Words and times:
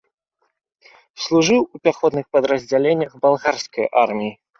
Служыў 1.25 1.61
у 1.75 1.81
пяхотных 1.87 2.25
падраздзяленнях 2.37 3.11
балгарскай 3.27 3.85
арміі. 4.05 4.33